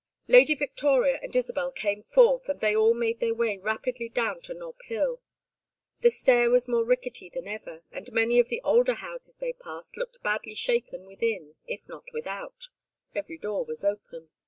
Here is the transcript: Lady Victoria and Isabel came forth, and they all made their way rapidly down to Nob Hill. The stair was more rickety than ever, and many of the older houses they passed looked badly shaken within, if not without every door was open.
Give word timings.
Lady 0.27 0.55
Victoria 0.55 1.19
and 1.21 1.35
Isabel 1.35 1.71
came 1.71 2.01
forth, 2.01 2.49
and 2.49 2.59
they 2.59 2.75
all 2.75 2.95
made 2.95 3.19
their 3.19 3.35
way 3.35 3.59
rapidly 3.59 4.09
down 4.09 4.41
to 4.41 4.55
Nob 4.55 4.81
Hill. 4.85 5.21
The 5.99 6.09
stair 6.09 6.49
was 6.49 6.67
more 6.67 6.83
rickety 6.83 7.29
than 7.29 7.47
ever, 7.47 7.83
and 7.91 8.11
many 8.11 8.39
of 8.39 8.49
the 8.49 8.61
older 8.63 8.95
houses 8.95 9.35
they 9.35 9.53
passed 9.53 9.97
looked 9.97 10.23
badly 10.23 10.55
shaken 10.55 11.05
within, 11.05 11.53
if 11.67 11.87
not 11.87 12.05
without 12.13 12.69
every 13.13 13.37
door 13.37 13.63
was 13.63 13.83
open. 13.83 14.29